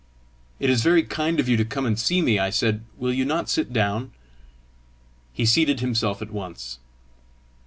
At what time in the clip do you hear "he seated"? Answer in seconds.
5.31-5.79